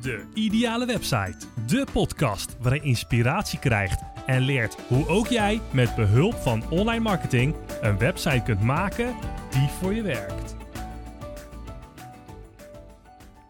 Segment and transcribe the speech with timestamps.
[0.00, 1.36] De Ideale Website.
[1.66, 7.02] De podcast waarin je inspiratie krijgt en leert hoe ook jij met behulp van online
[7.02, 9.14] marketing een website kunt maken
[9.50, 10.56] die voor je werkt.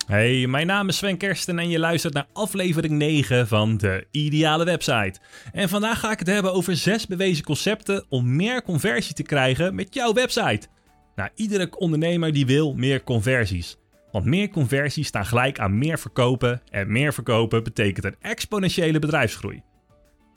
[0.07, 4.65] Hey, mijn naam is Sven Kersten en je luistert naar aflevering 9 van De Ideale
[4.65, 5.21] Website.
[5.53, 9.75] En vandaag ga ik het hebben over 6 bewezen concepten om meer conversie te krijgen
[9.75, 10.67] met jouw website.
[11.15, 13.79] Nou, iedere ondernemer die wil meer conversies.
[14.13, 19.63] Want meer conversies staan gelijk aan meer verkopen en meer verkopen betekent een exponentiële bedrijfsgroei.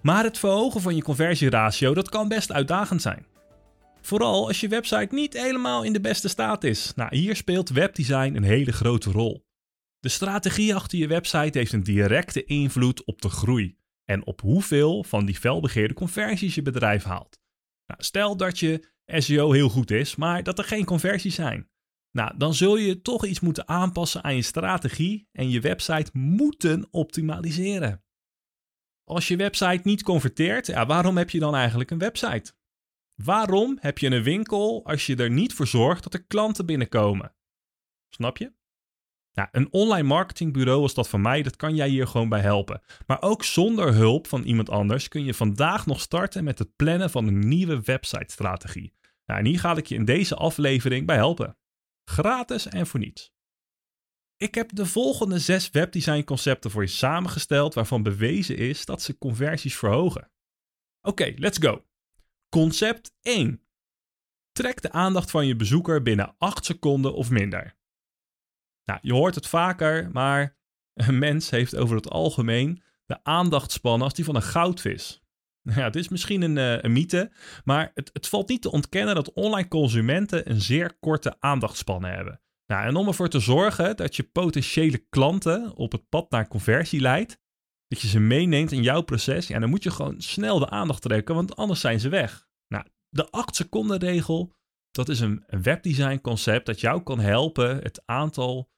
[0.01, 3.25] Maar het verhogen van je conversieratio dat kan best uitdagend zijn.
[4.01, 6.93] Vooral als je website niet helemaal in de beste staat is.
[6.95, 9.45] Nou, hier speelt webdesign een hele grote rol.
[9.99, 15.03] De strategie achter je website heeft een directe invloed op de groei en op hoeveel
[15.03, 17.39] van die felbegeerde conversies je bedrijf haalt.
[17.87, 21.69] Nou, stel dat je SEO heel goed is, maar dat er geen conversies zijn.
[22.15, 26.87] Nou, dan zul je toch iets moeten aanpassen aan je strategie en je website moeten
[26.91, 28.03] optimaliseren.
[29.03, 32.53] Als je website niet converteert, ja, waarom heb je dan eigenlijk een website?
[33.15, 37.35] Waarom heb je een winkel als je er niet voor zorgt dat er klanten binnenkomen?
[38.09, 38.53] Snap je?
[39.33, 42.81] Nou, een online marketingbureau als dat van mij, dat kan jij hier gewoon bij helpen.
[43.07, 47.09] Maar ook zonder hulp van iemand anders kun je vandaag nog starten met het plannen
[47.09, 48.93] van een nieuwe website-strategie.
[49.25, 51.57] Nou, en hier ga ik je in deze aflevering bij helpen.
[52.03, 53.33] Gratis en voor niets.
[54.37, 59.17] Ik heb de volgende zes webdesign concepten voor je samengesteld waarvan bewezen is dat ze
[59.17, 60.31] conversies verhogen.
[61.01, 61.85] Oké, let's go.
[62.49, 63.61] Concept 1.
[64.51, 67.77] Trek de aandacht van je bezoeker binnen 8 seconden of minder.
[68.83, 70.57] Nou, je hoort het vaker, maar
[70.93, 75.22] een mens heeft over het algemeen de aandachtspannen als die van een goudvis.
[75.75, 77.31] Ja, het is misschien een, uh, een mythe,
[77.63, 82.41] maar het, het, valt niet te ontkennen dat online consumenten een zeer korte aandachtspannen hebben.
[82.65, 86.99] Nou, en om ervoor te zorgen dat je potentiële klanten op het pad naar conversie
[86.99, 87.41] leidt,
[87.87, 91.01] dat je ze meeneemt in jouw proces, ja, dan moet je gewoon snel de aandacht
[91.01, 92.47] trekken, want anders zijn ze weg.
[92.67, 94.53] Nou, de 8 seconden regel,
[94.91, 98.71] dat is een, een webdesign concept dat jou kan helpen het aantal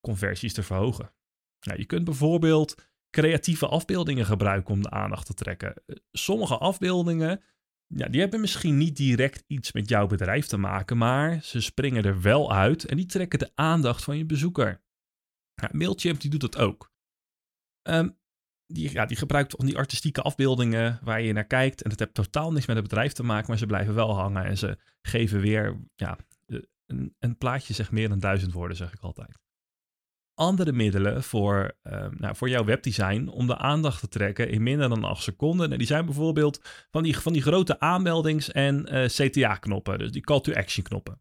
[0.00, 1.14] conversies te verhogen.
[1.60, 2.74] Nou, je kunt bijvoorbeeld
[3.20, 5.82] creatieve afbeeldingen gebruiken om de aandacht te trekken.
[6.12, 7.42] Sommige afbeeldingen,
[7.86, 12.04] ja, die hebben misschien niet direct iets met jouw bedrijf te maken, maar ze springen
[12.04, 14.82] er wel uit en die trekken de aandacht van je bezoeker.
[15.60, 16.92] Nou, Mailchimp die doet dat ook.
[17.88, 18.18] Um,
[18.66, 22.14] die, ja, die gebruikt van die artistieke afbeeldingen waar je naar kijkt en het heeft
[22.14, 25.40] totaal niks met het bedrijf te maken, maar ze blijven wel hangen en ze geven
[25.40, 26.18] weer, ja,
[26.86, 29.44] een, een plaatje zegt meer dan duizend woorden, zeg ik altijd
[30.36, 34.88] andere middelen voor, uh, nou, voor jouw webdesign om de aandacht te trekken in minder
[34.88, 35.72] dan 8 seconden.
[35.72, 36.60] En die zijn bijvoorbeeld
[36.90, 41.20] van die, van die grote aanmeldings- en eh, CTA-knoppen, dus die call-to-action-knoppen.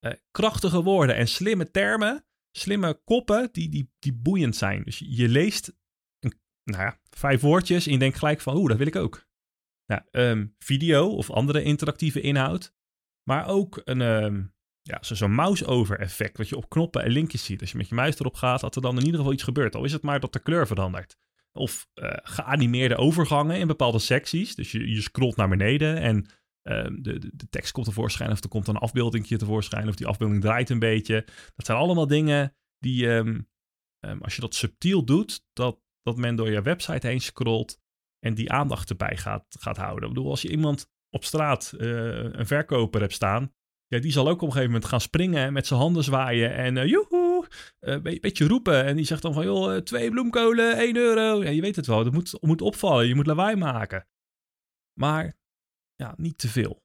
[0.00, 2.24] Uh, krachtige woorden en slimme termen,
[2.56, 4.82] slimme koppen die, die, die boeiend zijn.
[4.82, 5.76] Dus je leest
[6.18, 6.34] een,
[6.64, 9.30] nou ja, vijf woordjes en je denkt gelijk van, oeh, dat wil ik ook.
[9.86, 12.74] Nou, video of andere interactieve inhoud,
[13.28, 17.60] maar ook een, um, ja, zo'n mouse-over effect, wat je op knoppen en linkjes ziet.
[17.60, 19.74] Als je met je muis erop gaat, dat er dan in ieder geval iets gebeurt.
[19.74, 21.16] Al is het maar dat de kleur verandert.
[21.52, 24.54] Of uh, geanimeerde overgangen in bepaalde secties.
[24.54, 28.30] Dus je, je scrolt naar beneden en uh, de, de, de, tekst komt tevoorschijn.
[28.30, 29.88] Of er komt een afbeelding tevoorschijn.
[29.88, 31.24] Of die afbeelding draait een beetje.
[31.54, 33.48] Dat zijn allemaal dingen die, um,
[34.20, 37.80] als je dat subtiel doet, dat, dat men door je website heen scrolt
[38.18, 40.08] en die aandacht erbij gaat, gaat houden.
[40.08, 41.88] Ik bedoel, als je iemand op straat uh,
[42.32, 43.52] een verkoper hebt staan,
[43.92, 46.76] ja, die zal ook op een gegeven moment gaan springen met zijn handen zwaaien en
[46.76, 47.46] uh, joehoe,
[47.80, 48.84] een uh, beetje roepen.
[48.84, 51.42] En die zegt dan van, joh, eh, twee bloemkolen, 1 euro.
[51.42, 54.06] Ja, je weet het wel, dat moet, moet opvallen, je moet lawaai maken.
[54.98, 55.34] Maar
[55.94, 56.82] ja, niet te veel.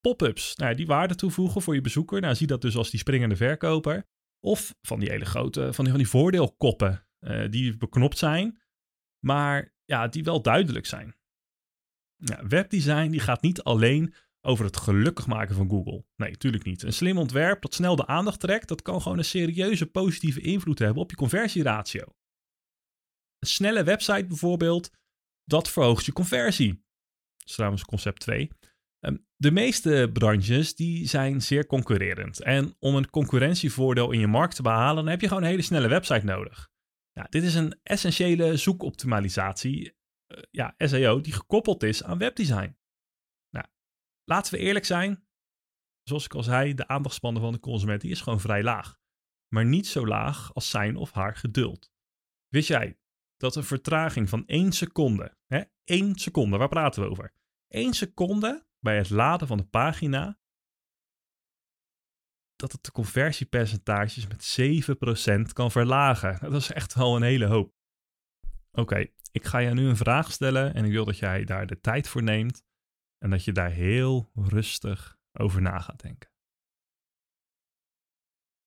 [0.00, 2.20] Pop-ups, nou, die waarde toevoegen voor je bezoeker.
[2.20, 4.06] Nou, zie dat dus als die springende verkoper.
[4.40, 8.62] Of van die hele grote, van die, van die voordeelkoppen, uh, die beknopt zijn,
[9.24, 11.16] maar ja, die wel duidelijk zijn.
[12.48, 14.14] Webdesign die gaat niet alleen
[14.46, 16.04] over het gelukkig maken van Google.
[16.16, 16.82] Nee, natuurlijk niet.
[16.82, 20.78] Een slim ontwerp dat snel de aandacht trekt, dat kan gewoon een serieuze positieve invloed
[20.78, 22.02] hebben op je conversieratio.
[23.38, 24.90] Een snelle website bijvoorbeeld,
[25.44, 26.72] dat verhoogt je conversie.
[27.36, 28.50] Dat is trouwens concept 2.
[29.00, 32.42] Ehm, de meeste branches die zijn zeer concurrerend.
[32.42, 35.88] En om een concurrentievoordeel in je markt te behalen, heb je gewoon een hele snelle
[35.88, 36.68] website nodig.
[37.28, 39.96] Dit is een essentiële zoekoptimalisatie,
[40.28, 42.76] uh, ja, SEO, die gekoppeld is aan webdesign.
[44.28, 45.26] Laten we eerlijk zijn.
[46.02, 48.98] Zoals ik al zei, de aandachtspannen van de consument die is gewoon vrij laag.
[49.48, 51.92] Maar niet zo laag als zijn of haar geduld.
[52.48, 52.98] Wist jij
[53.36, 57.32] dat een vertraging van 1 seconde, hè, 1 seconde, waar praten we over?
[57.68, 60.38] 1 seconde bij het laden van de pagina
[62.56, 66.50] dat het de conversiepercentages met 7% kan verlagen.
[66.50, 67.74] Dat is echt wel een hele hoop.
[68.72, 71.80] Oké, ik ga je nu een vraag stellen en ik wil dat jij daar de
[71.80, 72.64] tijd voor neemt
[73.18, 76.30] en dat je daar heel rustig over na gaat denken.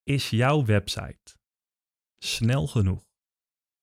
[0.04, 1.38] Is jouw website
[2.24, 3.08] snel genoeg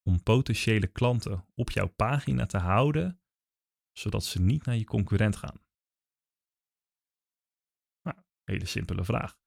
[0.02, 3.20] om potentiële klanten op jouw pagina te houden,
[3.92, 5.64] zodat ze niet naar je concurrent gaan?
[8.02, 9.38] Nou, hele simpele vraag.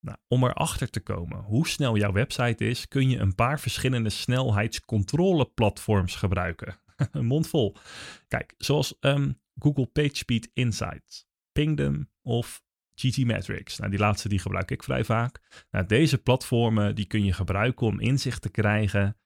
[0.00, 4.10] Nou, om erachter te komen hoe snel jouw website is, kun je een paar verschillende
[4.10, 6.80] snelheidscontroleplatforms gebruiken.
[7.12, 7.76] een mond vol.
[8.28, 12.62] Kijk, zoals um, Google PageSpeed Insights, Pingdom of
[12.94, 13.78] GTmetrix.
[13.78, 15.64] Nou, die laatste die gebruik ik vrij vaak.
[15.70, 19.18] Nou, deze platformen die kun je gebruiken om inzicht te krijgen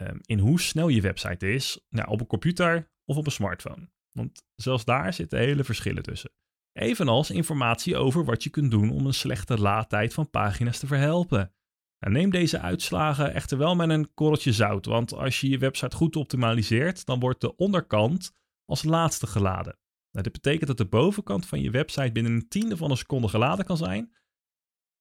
[0.00, 3.90] um, in hoe snel je website is nou, op een computer of op een smartphone.
[4.12, 6.30] Want zelfs daar zitten hele verschillen tussen.
[6.72, 11.52] Evenals informatie over wat je kunt doen om een slechte laadtijd van pagina's te verhelpen.
[11.98, 15.96] Nou, neem deze uitslagen echter wel met een korreltje zout, want als je je website
[15.96, 18.32] goed optimaliseert, dan wordt de onderkant
[18.66, 19.78] als laatste geladen.
[20.10, 23.28] Nou, dit betekent dat de bovenkant van je website binnen een tiende van een seconde
[23.28, 24.16] geladen kan zijn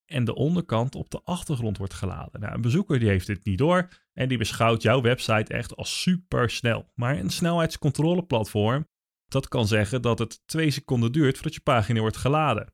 [0.06, 2.40] en de onderkant op de achtergrond wordt geladen.
[2.40, 6.02] Nou, een bezoeker die heeft dit niet door en die beschouwt jouw website echt als
[6.02, 6.92] super snel.
[6.94, 8.88] Maar een snelheidscontroleplatform
[9.26, 12.74] dat kan zeggen dat het twee seconden duurt voordat je pagina wordt geladen.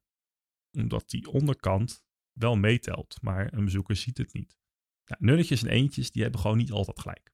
[0.71, 4.57] Omdat die onderkant wel meetelt, maar een bezoeker ziet het niet.
[5.05, 7.33] Nou, nulletjes en eentjes, die hebben gewoon niet altijd gelijk.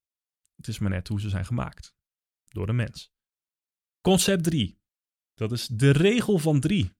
[0.56, 1.96] Het is maar net hoe ze zijn gemaakt.
[2.46, 3.16] Door de mens.
[4.02, 4.80] Concept 3.
[5.34, 6.96] Dat is de regel van 3.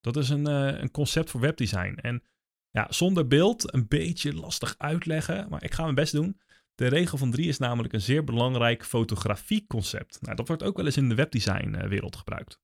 [0.00, 1.94] Dat is een, uh, een concept voor webdesign.
[1.94, 2.22] En
[2.70, 6.40] ja, zonder beeld een beetje lastig uitleggen, maar ik ga mijn best doen.
[6.74, 10.20] De regel van 3 is namelijk een zeer belangrijk fotografieconcept.
[10.20, 12.60] Nou, dat wordt ook wel eens in de webdesignwereld gebruikt.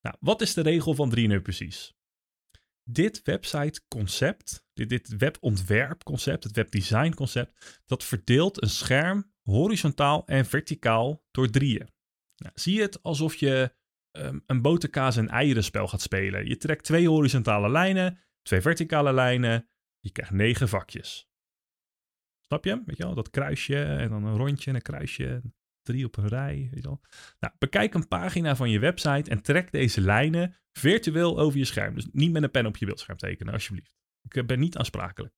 [0.00, 1.94] Nou, wat is de regel van 3 nu precies?
[2.84, 11.50] Dit websiteconcept, dit, dit webontwerpconcept, het webdesignconcept, dat verdeelt een scherm horizontaal en verticaal door
[11.50, 11.88] drieën.
[12.40, 13.74] Nou, zie het alsof je
[14.16, 16.46] um, een boterkaas en eierenspel gaat spelen.
[16.46, 21.28] Je trekt twee horizontale lijnen, twee verticale lijnen, je krijgt negen vakjes.
[22.40, 22.82] Snap je?
[22.86, 25.42] Weet je wel, dat kruisje en dan een rondje en een kruisje.
[25.82, 26.68] Drie op een rij.
[26.70, 27.00] Weet je wel.
[27.38, 31.94] Nou, bekijk een pagina van je website en trek deze lijnen virtueel over je scherm.
[31.94, 33.96] Dus niet met een pen op je beeldscherm tekenen, alsjeblieft.
[34.28, 35.34] Ik ben niet aansprakelijk.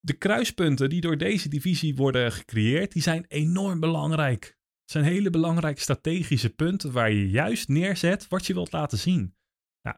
[0.00, 4.58] De kruispunten die door deze divisie worden gecreëerd, die zijn enorm belangrijk.
[4.92, 9.36] Zijn hele belangrijke strategische punten waar je juist neerzet wat je wilt laten zien.
[9.82, 9.96] Nou,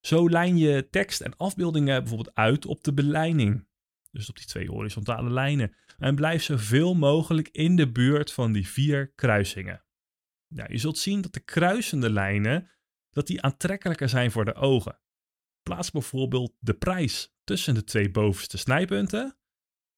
[0.00, 3.68] zo lijn je tekst en afbeeldingen bijvoorbeeld uit op de beleiding.
[4.10, 5.74] Dus op die twee horizontale lijnen.
[5.98, 9.84] En blijf zoveel mogelijk in de buurt van die vier kruisingen.
[10.46, 12.70] Ja, je zult zien dat de kruisende lijnen
[13.10, 15.00] dat die aantrekkelijker zijn voor de ogen.
[15.62, 19.36] Plaats bijvoorbeeld de prijs tussen de twee bovenste snijpunten,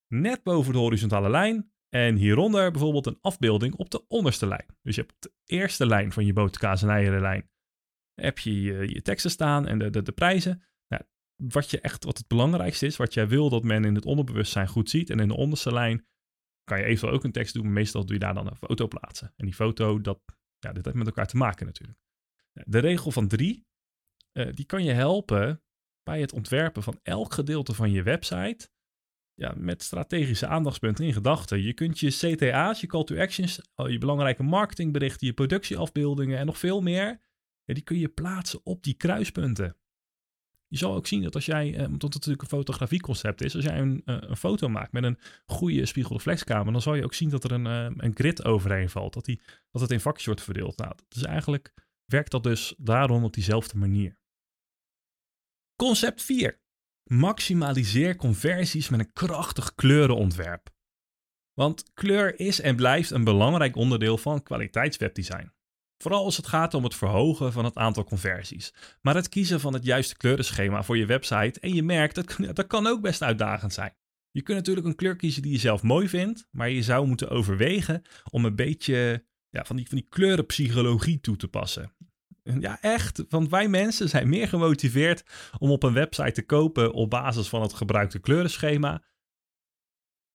[0.07, 4.67] net boven de horizontale lijn en hieronder bijvoorbeeld een afbeelding op de onderste lijn.
[4.83, 7.51] Dus je hebt op de eerste lijn van je boterkaas en eierenlijn
[8.15, 10.63] heb je je, teksten staan en de, de, de prijzen
[11.37, 14.69] wat je echt, wat het belangrijkste is, wat jij wil dat men in het onderbewustzijn
[14.69, 15.11] goed ziet.
[15.11, 16.07] En in de onderste lijn
[16.65, 19.33] kan je eventueel ook een tekst doen, meestal doe je daar dan een foto plaatsen.
[19.37, 20.21] En die foto, dat,
[20.59, 21.99] ja, dit heeft met elkaar te maken natuurlijk.
[22.53, 23.67] De regel van drie,
[24.33, 25.63] uh, die kan je helpen
[26.03, 28.69] bij het ontwerpen van elk gedeelte van je website.
[29.37, 31.63] Ja, met strategische aandachtspunten in gedachten.
[31.63, 36.59] Je kunt je CTA's, je call to actions, je belangrijke marketingberichten, je productieafbeeldingen en nog
[36.59, 37.21] veel meer,
[37.65, 39.77] die kun je plaatsen op die kruispunten.
[40.69, 43.65] Je zal ook zien dat als jij, eh, omdat het natuurlijk een fotografieconcept is, als
[43.65, 47.29] jij een, eh, een foto maakt met een goede spiegelreflexkamer, dan zal je ook zien
[47.29, 50.43] dat er een, eh, een grid overheen valt, dat, die, dat het in vakjes wordt
[50.43, 50.77] verdeeld.
[50.77, 51.75] Nou, dus eigenlijk
[52.05, 54.19] werkt dat dus daarom op diezelfde manier.
[55.77, 56.63] Concept 4.
[57.05, 60.71] Maximaliseer conversies met een krachtig kleurenontwerp.
[61.53, 65.53] Want kleur is en blijft een belangrijk onderdeel van kwaliteitswebdesign.
[65.99, 68.75] Vooral als het gaat om het verhogen van het aantal conversies.
[69.01, 72.67] Maar het kiezen van het juiste kleurenschema voor je website en je merkt, dat, dat
[72.67, 73.95] kan ook best uitdagend zijn.
[74.31, 77.31] Je kunt natuurlijk een kleur kiezen die je zelf mooi vindt, maar je zou moeten
[77.31, 81.95] overwegen om een beetje ja, van, die, van die kleurenpsychologie toe te passen.
[82.45, 85.25] Ja, echt, want wij mensen zijn meer gemotiveerd
[85.59, 89.03] om op een website te kopen op basis van het gebruikte kleurenschema.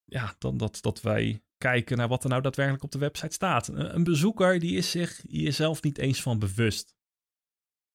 [0.03, 3.67] Ja, dan dat, dat wij kijken naar wat er nou daadwerkelijk op de website staat.
[3.67, 6.95] Een bezoeker die is zich hier zelf niet eens van bewust.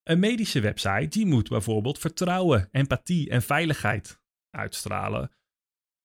[0.03, 5.31] Een medische website die moet bijvoorbeeld vertrouwen, empathie en veiligheid uitstralen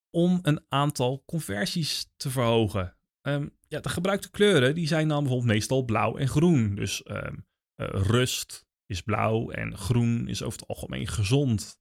[0.10, 2.98] om een aantal conversies te verhogen.
[3.22, 6.76] Um, ja, de gebruikte kleuren die zijn dan bijvoorbeeld meestal blauw en groen.
[6.76, 7.48] Dus um,
[7.86, 11.78] rust is blauw en groen is over het algemeen gezond.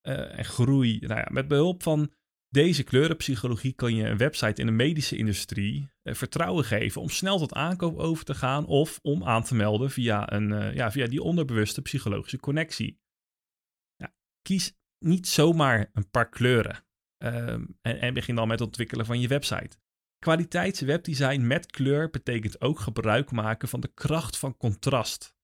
[0.00, 0.98] eh, en groei.
[0.98, 2.12] Nou ja, met behulp van
[2.48, 7.38] deze kleurenpsychologie kan je een website in de medische industrie eh, vertrouwen geven om snel
[7.38, 11.06] tot aankoop over te gaan of om aan te melden via, een, eh, ja, via
[11.06, 13.00] die onderbewuste psychologische connectie.
[13.96, 16.84] Ja, kies niet zomaar een paar kleuren
[17.16, 19.78] ehm, en, en begin dan met het ontwikkelen van je website.
[20.20, 25.34] Kwaliteitswebdesign met kleur betekent ook gebruik maken van de kracht van contrast.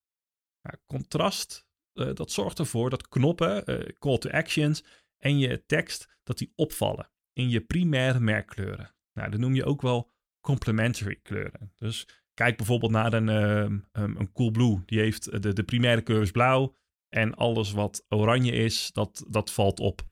[0.87, 4.85] Contrast uh, dat zorgt ervoor dat knoppen, uh, call to actions
[5.19, 8.95] en je tekst, dat die opvallen in je primaire merkkleuren.
[9.13, 11.73] Nou, dat noem je ook wel complementary kleuren.
[11.75, 14.83] Dus kijk bijvoorbeeld naar een, um, een Coolblue.
[14.85, 16.77] Die heeft de, de primaire kleur is blauw
[17.09, 20.03] en alles wat oranje is, dat, dat valt op.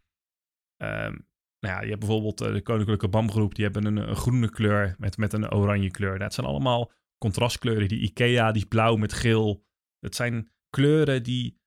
[0.83, 1.29] Um,
[1.65, 5.33] nou ja, je hebt bijvoorbeeld de Koninklijke Bamgroep, die hebben een, groene kleur met, met
[5.33, 6.19] een oranje kleur.
[6.19, 7.89] Dat zijn allemaal contrastkleuren.
[7.89, 9.65] Die IKEA, die blauw met geel.
[9.99, 11.63] Het zijn kleuren die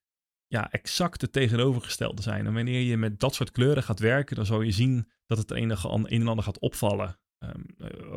[0.48, 2.46] ja, exact het tegenovergestelde zijn.
[2.46, 5.52] En wanneer je met dat soort kleuren gaat werken, dan zal je zien dat het
[5.52, 5.72] een
[6.08, 7.20] en ander gaat opvallen.
[7.44, 7.66] Um,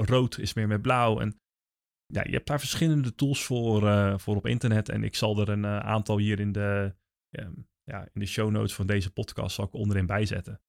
[0.05, 1.21] rood is meer met blauw.
[1.21, 1.41] En
[2.07, 4.89] ja, je hebt daar verschillende tools voor, uh, voor op internet.
[4.89, 6.95] En ik zal er een aantal hier in de,
[7.31, 10.61] um, ja, in de show notes van deze podcast zal ik onderin bijzetten.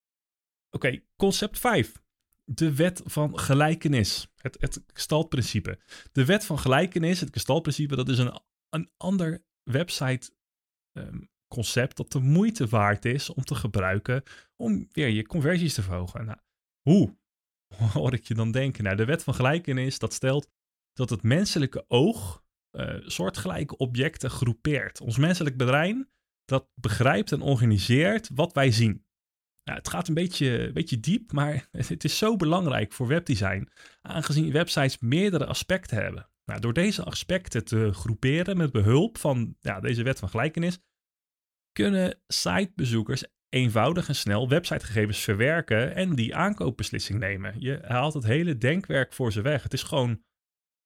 [0.72, 2.02] Oké, concept 5.
[2.44, 4.28] De wet van gelijkenis.
[4.36, 4.82] Het, het.
[6.12, 10.32] De wet van gelijkenis, het gestaltprincipe, dat is een, een ander website
[10.98, 14.24] um, concept dat de moeite waard is om te gebruiken
[14.56, 16.26] om weer je conversies te verhogen.
[16.26, 16.38] Nou,
[16.82, 17.16] hoe
[17.94, 18.84] hoor ik je dan denken?
[18.84, 20.50] Nou, de wet van gelijkenis dat stelt
[20.94, 25.02] dat het menselijke oog uh, soortgelijke objecten groepeert.
[25.02, 26.10] Ons menselijk brein
[26.46, 29.06] dat begrijpt en organiseert wat wij zien.
[29.64, 33.70] Nou, het gaat een beetje, beetje diep, maar het is zo belangrijk voor webdesign,
[34.02, 36.30] aangezien websites meerdere aspecten hebben.
[36.46, 40.80] Nou, door deze aspecten te groeperen met behulp van ja, deze wet van gelijkenis,
[41.72, 47.56] kunnen sitebezoekers eenvoudig en snel websitegegevens verwerken en die aankoopbeslissing nemen.
[47.60, 49.64] Je haalt het hele denkwerk voor ze weg.
[49.64, 50.24] Het is gewoon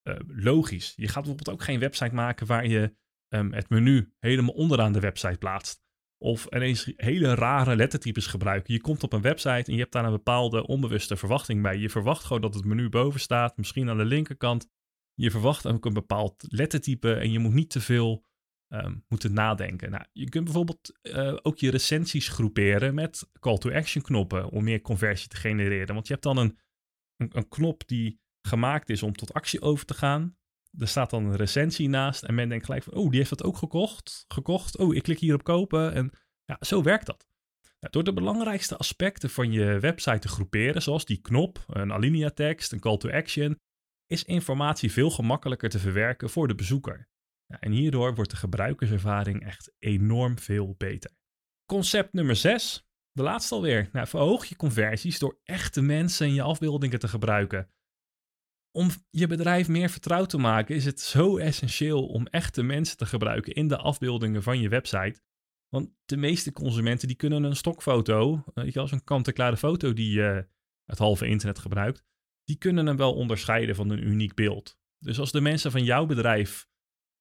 [0.03, 0.94] uh, logisch.
[0.96, 2.96] Je gaat bijvoorbeeld ook geen website maken waar je
[3.29, 5.85] um, het menu helemaal onderaan de website plaatst.
[6.17, 8.74] Of ineens hele rare lettertypes gebruiken.
[8.74, 11.77] Je komt op een website en je hebt daar een bepaalde onbewuste verwachting bij.
[11.77, 14.67] Je verwacht gewoon dat het menu boven staat, misschien aan de linkerkant.
[15.13, 18.25] Je verwacht ook een bepaald lettertype en je moet niet te veel
[18.69, 19.91] um, moeten nadenken.
[19.91, 25.27] Nou, je kunt bijvoorbeeld uh, ook je recensies groeperen met call-to-action knoppen om meer conversie
[25.27, 25.93] te genereren.
[25.93, 26.60] Want je hebt dan een,
[27.17, 30.38] een, knop die gemaakt is om tot actie over te gaan.
[30.77, 33.44] Er staat dan een recensie naast en men denkt gelijk van, oh, die heeft dat
[33.44, 34.25] ook gekocht.
[34.27, 34.77] gekocht.
[34.77, 35.94] Oh, ik klik hier op kopen.
[35.94, 36.12] En
[36.46, 37.27] ja, zo werkt dat.
[37.79, 42.29] Nou, door de belangrijkste aspecten van je website te groeperen, zoals die knop, een alinea
[42.29, 43.60] tekst, een call to action,
[44.05, 47.08] is informatie veel gemakkelijker te verwerken voor de bezoeker.
[47.46, 51.12] Ja, en hierdoor wordt de gebruikerservaring echt enorm veel beter.
[51.65, 53.89] Concept nummer 6, de laatste alweer.
[53.91, 57.70] Nou, verhoog je conversies door echte mensen in je afbeeldingen te gebruiken.
[58.75, 63.05] Om je bedrijf meer vertrouwd te maken is het zo essentieel om echte mensen te
[63.05, 65.22] gebruiken in de afbeeldingen van je website.
[65.70, 70.39] Want de meeste consumenten die kunnen een stokfoto, uh, als een kant-en-klare foto die uh,
[70.86, 72.03] het halve internet gebruikt,
[72.44, 74.77] die kunnen hem wel onderscheiden van een uniek beeld.
[75.00, 76.67] Dus als de mensen van jouw bedrijf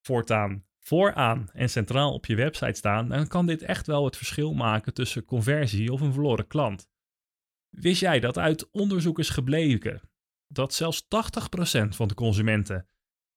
[0.00, 4.54] voortaan vooraan en centraal op je website staan, dan kan dit echt wel het verschil
[4.54, 6.88] maken tussen conversie of een verloren klant.
[7.68, 10.12] Wist jij dat uit onderzoek is gebleken
[10.48, 11.06] dat zelfs 80%
[11.88, 12.88] van de consumenten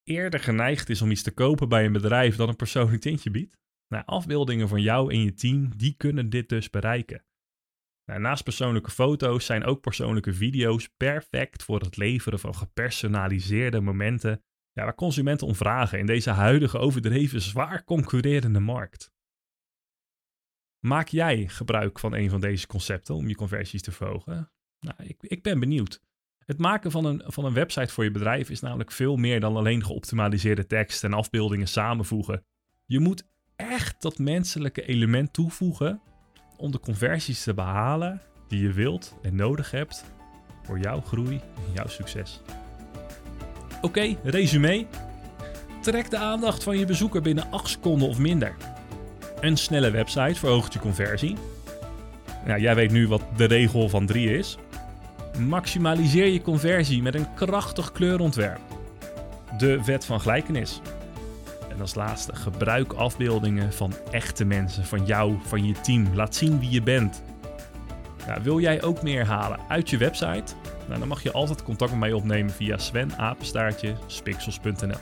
[0.04, 3.58] eerder geneigd is om iets te kopen bij een bedrijf dan een persoonlijk tintje biedt?
[3.88, 7.26] Nou, afbeeldingen van jou en je team, die kunnen dit dus bereiken.
[8.06, 14.44] Nou, naast persoonlijke foto's zijn ook persoonlijke video's perfect voor het leveren van gepersonaliseerde momenten
[14.72, 19.12] ja, waar consumenten om vragen in deze huidige overdreven zwaar concurrerende markt.
[20.86, 24.52] Maak jij gebruik van een van deze concepten om je conversies te verhogen?
[24.80, 26.02] Nou, ik, ik ben benieuwd.
[26.48, 29.56] Het maken van een, van een website voor je bedrijf is namelijk veel meer dan
[29.56, 32.44] alleen geoptimaliseerde tekst en afbeeldingen samenvoegen.
[32.86, 33.24] Je moet
[33.56, 36.02] echt dat menselijke element toevoegen
[36.58, 40.06] om de conversies te behalen die je wilt en nodig hebt
[40.64, 42.42] voor jouw groei en jouw succes.
[43.76, 44.86] Oké, okay, resume.
[45.82, 48.56] Trek de aandacht van je bezoeker binnen 8 seconden of minder.
[49.40, 51.36] Een snelle website verhoogt je conversie.
[52.46, 54.58] Nou, jij weet nu wat de regel van 3 is.
[55.40, 58.62] Maximaliseer je conversie met een krachtig kleurontwerp.
[59.58, 60.82] De wet van gelijkenis.
[61.70, 66.08] En als laatste, gebruik afbeeldingen van echte mensen, van jou, van je team.
[66.14, 67.24] Laat zien wie je bent.
[68.42, 70.54] Wil jij ook meer halen uit je website?
[70.88, 75.00] Nou, dan mag je altijd contact met mij opnemen via svenapenstaartje.spixels.nl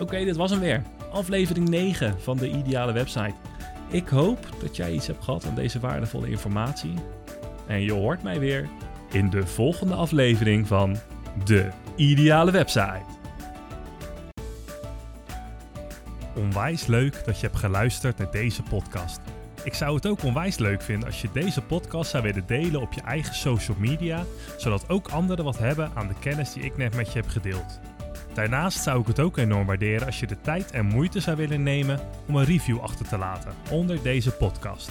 [0.00, 0.82] Oké, dit was hem weer.
[1.12, 3.34] Aflevering 9 van de Ideale Website.
[3.88, 6.94] Ik hoop dat jij iets hebt gehad aan deze waardevolle informatie.
[7.66, 8.68] En je hoort mij weer
[9.14, 10.96] in de volgende aflevering van
[11.44, 13.04] De Ideale Website.
[16.34, 19.20] Onwijs leuk dat je hebt geluisterd naar deze podcast.
[19.64, 22.92] Ik zou het ook onwijs leuk vinden als je deze podcast zou willen delen op
[22.92, 24.24] je eigen social media,
[24.56, 27.80] zodat ook anderen wat hebben aan de kennis die ik net met je heb gedeeld.
[28.32, 31.62] Daarnaast zou ik het ook enorm waarderen als je de tijd en moeite zou willen
[31.62, 34.90] nemen om een review achter te laten onder deze podcast.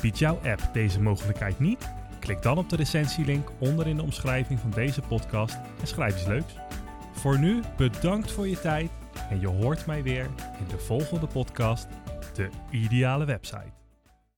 [0.00, 2.00] Biedt jouw app deze mogelijkheid niet?
[2.22, 6.26] Klik dan op de recensielink onder in de omschrijving van deze podcast en schrijf iets
[6.26, 6.54] leuks.
[7.12, 8.90] Voor nu bedankt voor je tijd
[9.30, 10.24] en je hoort mij weer
[10.58, 11.86] in de volgende podcast,
[12.34, 13.81] de ideale website.